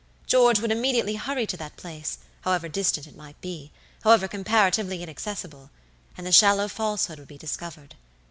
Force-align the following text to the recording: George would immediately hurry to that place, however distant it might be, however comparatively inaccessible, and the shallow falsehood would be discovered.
George 0.25 0.59
would 0.59 0.71
immediately 0.71 1.13
hurry 1.13 1.45
to 1.45 1.55
that 1.57 1.77
place, 1.77 2.17
however 2.41 2.67
distant 2.67 3.05
it 3.05 3.15
might 3.15 3.39
be, 3.39 3.71
however 4.03 4.27
comparatively 4.27 5.03
inaccessible, 5.03 5.69
and 6.17 6.25
the 6.25 6.31
shallow 6.31 6.67
falsehood 6.67 7.19
would 7.19 7.27
be 7.27 7.37
discovered. 7.37 7.93